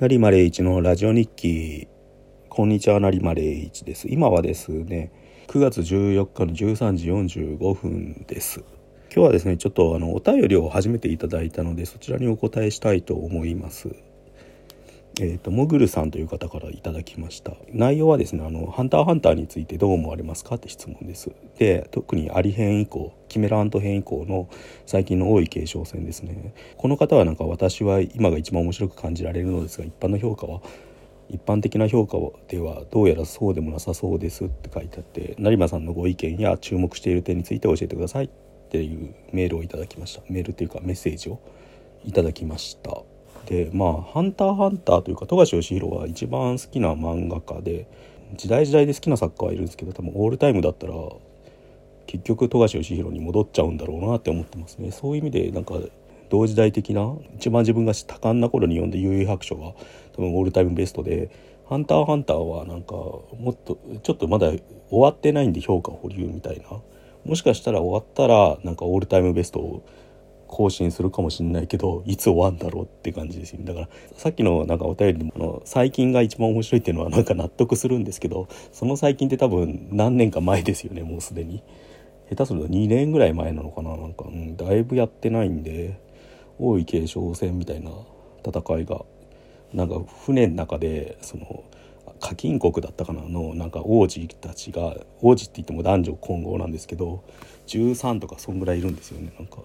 [0.00, 1.88] 成マレイチのラジオ日記。
[2.48, 4.06] こんにちは成マレイチです。
[4.08, 5.10] 今はですね
[5.48, 7.10] 9月14日の13時
[7.56, 8.60] 45分です。
[9.12, 13.88] 今日はですねちょっとあのお便りを初めていただいたのでそちらにお答えしたいと思います。
[15.20, 17.52] えーと、モグルさんという方からいただきました。
[17.72, 21.32] 内容はですねあの「ハンターハンター」についてどう思われますかって質問です。
[21.58, 24.48] で特にアリ編以降キメラアント編以降の
[24.86, 26.54] 最近の多い継承戦ですね。
[26.76, 30.60] この方はなんか私は今が一番面白く感じられるのですが一般の評価は
[31.28, 38.28] 一般的な評価ではどうやらそうでもなさそうですって書いてあって成馬さんのご意見や注目している点について教えてくださいっ
[38.70, 40.22] ていうメールをいただきました。
[40.28, 41.40] メールっていうかメッセージを
[42.04, 43.17] いただきました。
[43.46, 47.86] でまあ「ハンターハンター」というか富樫義弘は一番好きな漫画家で
[48.36, 50.94] 時代時代で好きな作家はいるんですけど多分オールタイムだったら
[52.06, 54.90] 結局富樫義弘に戻っちゃうんだろうなって思ってますね。
[54.90, 55.74] そういう意味でなんか
[56.30, 59.74] 同時代的な一番自分が多感な頃に読んで悠々白書が
[60.12, 61.30] 多分オールタイムベストで
[61.68, 66.80] 「ハンターハンター」はなんかもっとちょっとまだ終わってないんで評価保留みたいな。
[67.24, 69.82] もしかしたら終わったらなんかオールタイムベストを
[70.48, 73.60] 更新するかもしれないけどいつ終わんだろうって感じですよ。
[73.62, 81.62] だからさっきのなんかお便りでもあの最近が一番面白いっていうのはなんか納得するんですけどその最近って多分何年か前ですよねもうすでに。
[82.30, 85.98] 下手すると2年ぐらい前なのかななんか、うん、だいぶやってないんで
[86.58, 87.90] 王位継承戦みたいな
[88.44, 89.02] 戦いが
[89.72, 91.64] なんか船の中でその
[92.20, 93.22] 課金国だったかな？
[93.22, 97.24] のなんか王子たちが王子って言っても男女混合なんですけど
[97.66, 99.32] 13とかそんぐらいいるんですよね。
[99.38, 99.58] なんか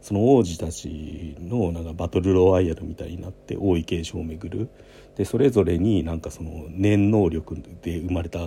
[0.00, 4.68] その王子たちのなんかバトルロワイヤルみたいになって王位継承をめぐる。
[5.16, 8.40] でそれぞれになんかその念能力で生まれた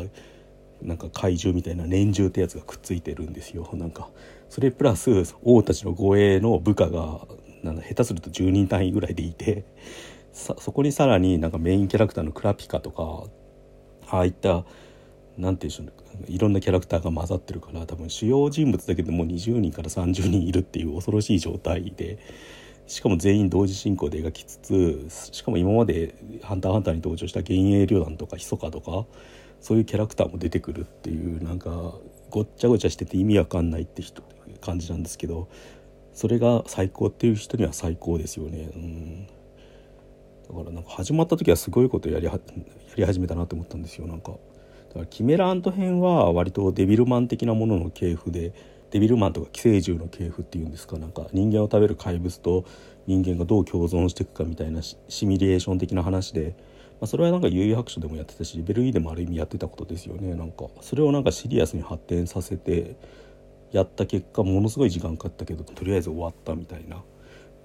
[0.81, 3.69] なんか怪獣みたいな年獣ってやつがくっついてるんですよ。
[3.73, 4.09] なんか
[4.49, 5.09] それプラス
[5.44, 7.21] 王たちの護衛の部下が
[7.64, 9.66] なん下手すると10人単位ぐらいでいて
[10.33, 13.23] そこにさらになんかメインキャラクターのクラピカとか
[14.09, 14.63] ああいった
[15.38, 22.17] 何て言うんでしょういろんなキャラクターが混ざってるから多分主要人物だけでも20人から30人いるっていう恐ろしい状態で
[22.87, 29.05] しかも全員同時進行で描きつつしかも今まで「ハンターハンター」に登場した幻影旅団とか密かとか
[29.59, 31.95] そういうキャラクターも出てくるっていうなんか
[32.30, 34.23] ごっちゃごちゃしてて意味わかんないって人
[34.61, 35.49] 感じなんですけど
[36.14, 38.70] それが最高っていう人には最高ですよね。
[38.76, 39.27] うん
[40.49, 42.39] だからなんか始まった時はすごいことやりや
[42.95, 48.53] り始めたなと思ったんですよなんかだからキメラアント編は割とデビルマン的なものの系譜で
[48.91, 52.65] デビルマンとか寄生獣の系譜っていうんですかなんか人間を食べる怪物と
[53.05, 56.55] 人間がどう共存していくかみたいなシミュレーション的な話で、
[57.02, 62.95] まあ、それはなんか悠々白書でもやってたしベルギーでもある意味やってたことですよねなんかそれをなんかシリアスに発展させて
[63.71, 67.03] やった結果ものすごい時間かかったけどとりあえず終わったみたいな。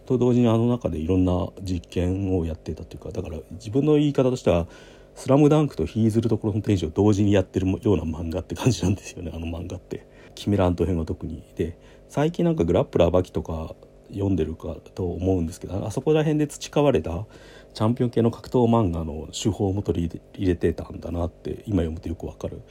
[0.07, 4.67] と同時にあの中でいろんな実験をやってたというかだから自分の言い方としては
[5.15, 10.13] 「スラムダンクと「ヒーズルところの天使」を同時にやってるような漫画って感じなんですよねあの漫画って。
[10.35, 11.77] キメラント編は特にで
[12.09, 13.75] 最近なんかグラップラーバキとか
[14.11, 17.27] 読んでるかと思うんですけどあそこら辺で培われた
[17.73, 22.63] チャンピオン系の格闘漫画の手法も取り入れてたんだなって今読むとよくわかる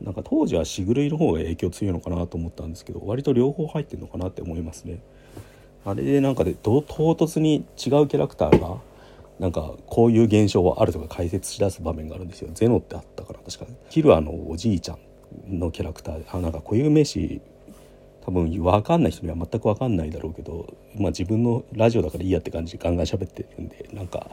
[0.00, 5.00] なんか当時はしぐるいの方が影響強いのかなと思ったんですけど割と両方入ってるのかなって思いますね。
[5.86, 8.78] あれでなんかで唐突に違うキャラクターが
[9.38, 12.50] なんかこういう現象はあるとか解説しだす場面があるんですよ。
[12.54, 17.40] ゼノってあったから確かキルアのおじいちゃんのキャラクターであなんか固有名詞
[18.24, 24.30] 多分分かんない人には全く分かんないだろうけど、まあ、自分のラジオだからいいやって感じでガンガン喋ってるんでなんか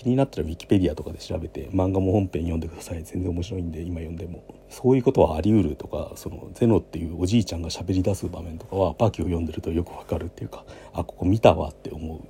[0.00, 3.04] 気になったらウィキペディアとかで調べて漫画も本編読んでください。
[3.04, 4.42] 全然面白いんで今読んでも。
[4.70, 12.20] そういうことはあり得るとかそのゼノっていうおじいちゃんが喋り出す場面とかはバキを読んでるとよくわかるっていうかあここ見たわって思う。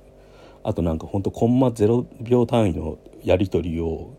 [0.65, 4.17] あとなんかほんとコンマ0秒単位のやり取りを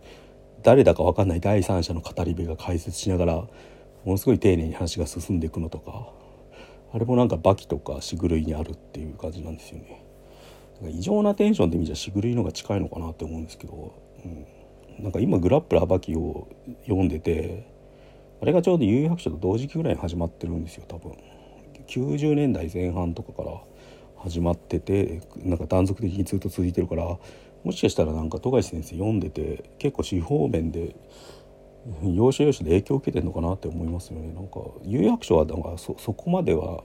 [0.63, 3.49] 誰だか分かんない第三者の語り部が解説しながらも
[4.07, 6.09] のすごい丁寧に話が進んでいくのとか
[6.95, 10.03] あれもなんかバキとかしぐるいにあるっていう感じなんですよね。
[10.91, 13.95] 異常なテンションって意味じゃしぐるいのが近いのかなって思うんですけど、
[14.25, 14.29] う
[15.01, 16.49] ん、なんか今グラップラーバキを
[16.85, 17.67] 読んでて
[18.41, 21.13] あれがちょうど有白書と同時期ぐらいに始まってるんですよ多分。
[21.87, 23.61] 90年代前半とかから
[24.17, 27.19] 始まっててなんか断続的にずっと続いてるから
[27.65, 30.95] もしかしたらなんか富樫先生読んでて結構司法面で
[32.05, 34.33] 要所要所で影響を受けてるのかなって思いますよね。
[34.33, 36.85] なんか有白書はなんかそそこまでは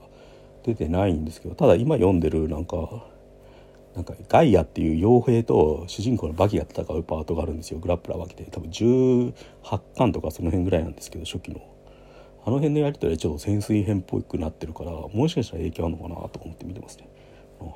[0.64, 3.06] 出てないんですけどただ今読んでるなんか
[3.94, 7.78] なんかガイアっていう傭兵と主人公のバキが戦うパートがあるんですよ。
[7.78, 8.44] グラップラーバキで。
[8.44, 9.32] 多分18
[9.96, 11.60] 巻とかその辺ぐらいなんですけど初期の。
[12.44, 17.08] あの辺のやり取りはちょっと潜水編っぽくなってるからもしかしたら影響あるのかなと思って見てますね。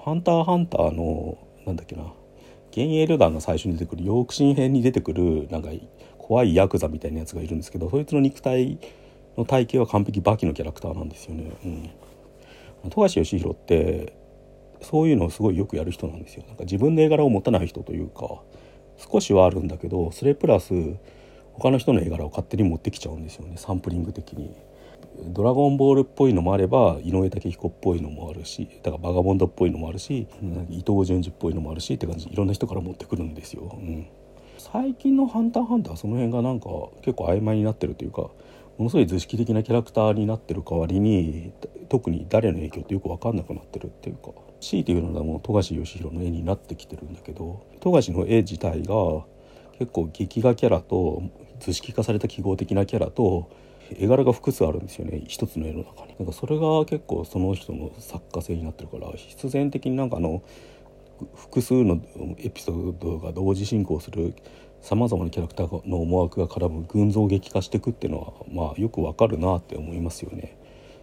[0.05, 1.37] ハンターハンターの
[1.67, 2.03] なんだっけな。
[2.75, 5.69] 幻影旅団が最初に出てくるヨークシン編に出てくるなんか
[6.19, 8.79] 怖いヤクザみたいなやつがいるんですけどそいつの肉体
[9.37, 11.53] の体型は完璧バキのキャラクターなんですよね。
[12.85, 14.14] うん、富樫義弘って
[14.82, 16.44] そういうのをすごいよくやる人なんですよ。
[16.46, 18.43] なんか自分で絵柄を持たない人というか
[18.96, 20.75] 少しはあるんだけどそれプラス
[21.55, 24.55] 他の人の絵柄を勝手に持ってきちゃうんですよねサンプリング的に。
[25.26, 30.26] ドラゴンボールっぽいのもあれば井上武彦っぽいのもあるしだからバガボンドっぽいのもあるし
[30.70, 33.70] 伊藤潤二っぽいのもあるしって感じいろんな人から持ってくるんですよ。
[33.75, 34.06] うん
[34.58, 36.69] 最近の「ハンターハンター」その辺がなんか
[37.02, 38.23] 結構曖昧になってるというか
[38.78, 41.52] ものすごい図式的なキャラクターになってる代わりに
[41.88, 44.31] 特に誰の影響ってよく分かんなくなってるっていうか
[44.62, 48.94] 強いて言うのはもう富樫義弘の絵になってきてるんだけど富樫の絵自体が
[49.79, 51.23] 結構劇画キャラと
[51.61, 53.50] 図式化された記号的なキャラと
[53.91, 56.14] 絵柄が複数あるんですよね一つの絵の中に。
[56.19, 60.43] なんかそれが結構その人の作家性になってるから必然的になんかあの
[61.35, 62.00] 複数の
[62.38, 64.35] エピソードが同時進行する
[64.81, 70.56] さまざまなキャラクターの思惑が絡む群像劇化していくっていうのはまあよくわかるなって思いますよね。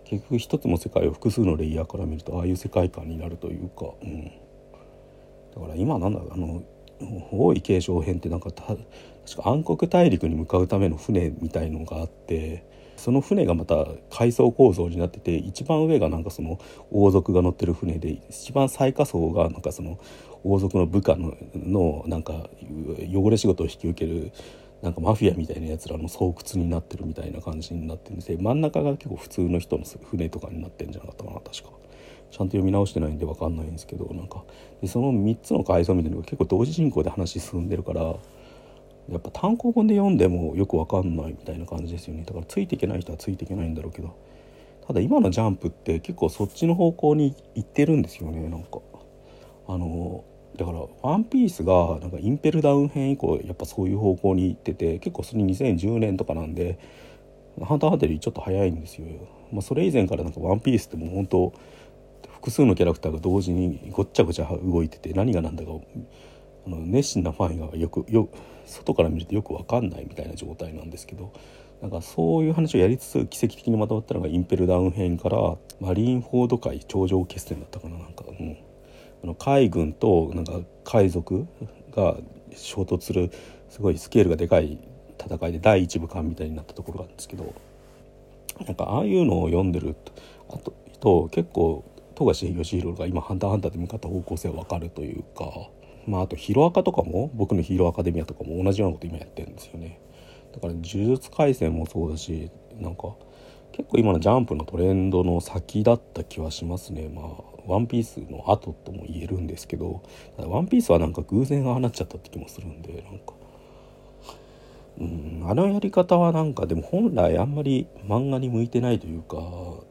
[0.10, 6.64] 結局一つの世界を複数のレイヤーから見るとああいう世界観になるというか、うん、だから今なんだあの
[7.32, 8.78] 王位継承編ってなんか確
[9.38, 12.66] か暗黒大陸に向かうための船みたいのがあって
[12.98, 16.60] その船がまた階層構造になってて一番上がなんかその
[16.92, 20.00] 王族が乗ってる船で一番最下層がなんかその
[20.44, 22.50] 王族の部下ののなんか
[23.14, 24.32] 汚れ仕事を引き受ける
[24.82, 28.38] なんかマフィアみたいなやつらの巣窟になってるみたいな感じになってるんです。
[28.42, 31.70] 真ん中が結構普通の人の船とかになってんじゃなかったかな確か。
[32.32, 34.44] ちゃんと読み直してないんで分かんないんですけどなんか。
[34.82, 42.24] でその3つの階層みたいなのが結構同時進行で話進んでるからやっぱ単行本で読んでもよくわかんないみたいな感じですよね。
[42.26, 44.16] だからついていけない人はついていけないんだろうけど。
[44.88, 48.80] ただ今のジャンプって結構そっちの方向に行ってるんですよねなんか。
[49.68, 50.24] あの
[50.58, 56.80] だから「ワンピースがなんかインペルダウン編以降やっぱそういう方向に行ってて結構それ2010年とかなんで
[57.62, 59.06] 「ハンターハンター」よりちょっと早いんですよ、
[59.52, 61.54] まあ、それ以前からなんか「ワンピースってもう本当
[62.28, 65.72] 複数のキャラクターが同時にごっちゃごちゃ動いてて何が何だか
[66.66, 68.30] あの熱心なファンがよくよ
[68.66, 71.32] 外から見るとよく分かんないみたいな状態なんですけど
[71.82, 78.32] なんかそういう話をやりつつ奇跡的にまとまったのがインペルダウン編からマリーンフォード海頂上決戦だったかななんか、う。
[78.32, 78.58] ん、
[79.38, 81.48] 海軍となんか海賊
[81.92, 82.18] が
[82.56, 83.32] 衝突する
[83.70, 84.80] すごいスケールがでかい
[85.20, 87.54] 戦いで第一部艦みたいになったところがあるんですけど
[88.66, 89.96] なんかああいうのを読んでる
[90.50, 91.86] あとと結構
[92.16, 95.70] 富樫義弘が今「ハンターハンター」で向かった方向性は分かるというか。
[96.08, 100.00] まあ、あとヒロアカとかも僕のヒーローアカデミアとかも同じようなこと今やってるんですよね
[100.54, 102.50] だから呪術廻戦もそうだし
[102.80, 103.16] なんか
[103.72, 107.10] 結構今のジャンプのトレンドの先だった気はしますね。
[107.10, 110.02] まあワンピースの後とも言えるんですけど
[110.36, 113.34] ただワンピースはなんか偶然が放っちゃったって気もするんでなんか。
[115.00, 119.38] うんあのやり方はなんかでも本来あんまり漫画に向いてないというか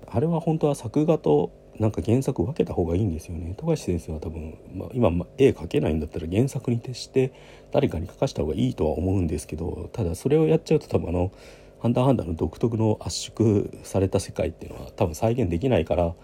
[0.06, 3.54] あれは本当は作画となんか原作分けた方がいいんですよね。
[3.56, 7.32] 富樫先生は多分、まあ、今絵描けないんだったら原作に徹して
[7.70, 11.30] 誰かに描かした方がいいとは思うんですけどただそれをやっちゃうと多分あの
[11.80, 16.14] 「ハンターハンター」の独特の圧縮された世界っていうのは多分再現できないから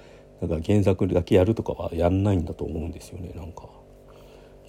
[0.40, 3.32] なんか原作だけやるとかはやんないんだと思うんですよね。
[3.34, 3.68] なんか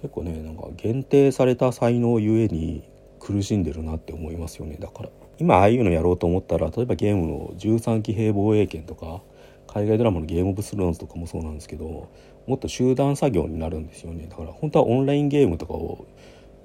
[0.02, 2.84] 結構ねなんか限定された才能ゆえに
[3.18, 4.76] 苦しんでるなって思いますよね。
[4.78, 9.22] だから今ああいうのやろうと思ったら例えばゲームの13騎兵防衛権とか
[9.66, 12.08] 海外ドラマのゲームオブスローンズとかもそうなんですけど
[12.46, 14.26] もっと集団作業になるんですよね。
[14.28, 16.06] だから本当はオンラインゲームとかを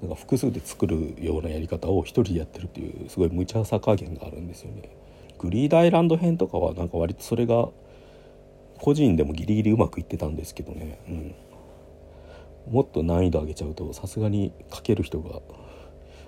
[0.02, 4.90] なんか複数で作るようなやり方を一人でやってるっていうすごい無茶さ加減があるんですよね。
[5.38, 7.68] グリードアイランド編とかはなんか割とそれが
[8.78, 11.00] 個人でもギリギリうまくいってたんですけどね、
[12.68, 15.40] うん、もっと難易度上げちゃうとさすがに書ける人が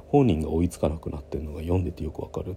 [0.07, 2.57] 本人が追いつかなくなってるのが読んでてよくわかる。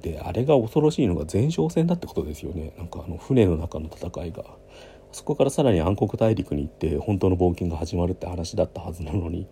[0.00, 2.72] であれが恐ろしいのが前哨戦だってことですよね。
[2.78, 4.44] なんかあの船の中の戦いが。
[5.14, 9.46] そこからさらに暗黒大陸に行って本当の冒険が始まるって話だったはずなのに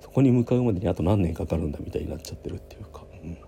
[0.00, 3.38] そこに向かうまでにあと何年かかるんだみたいになっちゃってるっていうか、うん、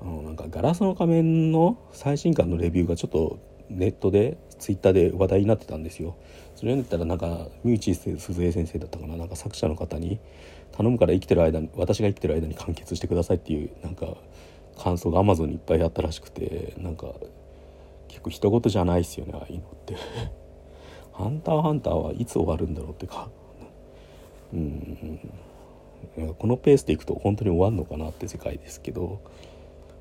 [0.00, 6.14] あのなんか「ガラスの仮面」の最新刊のレビューがちょっとネットでツイッターで話題になってたんですよ。
[6.54, 9.16] それ読んでたらなんか三内鈴江先生だったかな？
[9.16, 10.20] なんか作者の方に
[10.70, 14.16] 頼むから生きてる間私が生きてる間に完結してくださいっていうなんか
[14.78, 17.12] 感想がアマゾンにいっぱいあったらしくてなんか
[18.12, 19.96] 結構人事じゃないっすよねああいうのって。
[21.12, 23.28] ハンターハンターはいつ終わるんだろうってか。
[24.52, 25.18] うん
[26.36, 29.20] このペースでいくと本当に終わるのかなって世界ですけど。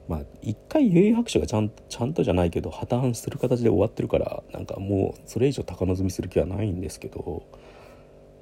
[0.07, 7.43] まあ一回有白書がちゃんちゃんとじゃないけど破綻する形で終わってるからなんかもうそれ以上高望みする気はないんですけど。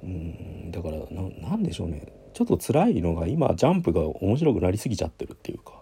[0.02, 0.96] うんだから
[1.46, 2.06] なんでしょうね。
[2.32, 5.79] ちょっと辛いのが今ジャンプが面白くなりすぎちゃってるっていうか。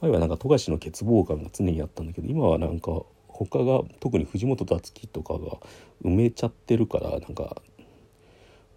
[0.00, 5.58] 前はなんか富樫の欠乏感が常にあったんだけど今はなんか他が特に藤本達樹とかが
[6.02, 7.56] 埋めちゃってるからなんか、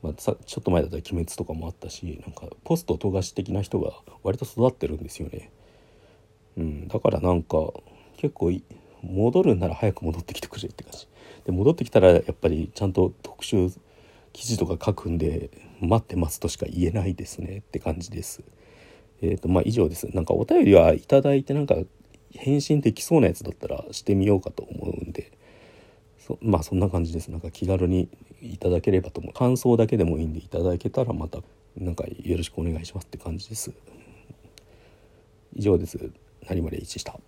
[0.02, 5.52] まあ、さちょっと前だったら「鬼滅」とかもあったしなんかポスト富樫的な人が割と育ってるんですよね。
[6.58, 7.58] うん、だからなんか
[8.18, 8.52] 結構
[9.02, 11.08] 戻るんなら早く戻ってきてくれって感じ
[11.46, 13.70] で戻ってきたらやっぱりちゃんと特集
[14.34, 15.50] 記事とか書くんで
[15.80, 18.44] 待ってますとしか言えないですねって感じです。
[19.22, 20.08] えっ、ー、とまあ以上です。
[20.16, 21.76] なんかお便りはいただいてなんか
[22.34, 25.32] 返信できそうなやつだったらしてみようかと思うんで。
[26.20, 27.30] そまあそんな感じです。
[27.30, 28.08] なんか気軽に
[28.42, 29.34] いただければと思う。
[29.34, 31.40] 感想だけでもいいんでいただけたらまた
[31.76, 33.72] なんかよろしくお願いしますって感じです。
[35.56, 35.98] 以上です。
[36.48, 37.20] 成丸一でした？